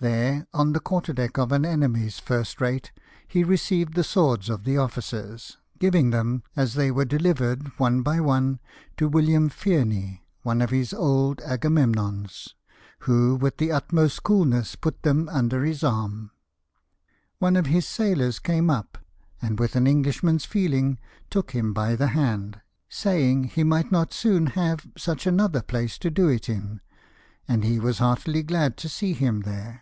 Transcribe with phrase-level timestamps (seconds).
[0.00, 2.92] There, on the quarter deck of an enemy's first rate,
[3.26, 8.20] he received the swords of the officers; giving them, as they were deUvered, one by
[8.20, 8.60] one
[8.98, 12.50] to William Fearney, one of his old Agamevmons,
[13.08, 16.32] who with the utmost coolness put them under his arm.
[17.38, 18.98] One of his sailors came up,
[19.40, 20.98] and with an Englishman's feeling
[21.30, 22.60] took him by the hand,
[22.90, 26.82] saying he might not soon have such another place to do it in,
[27.48, 29.80] and he was heartily glad to see him there.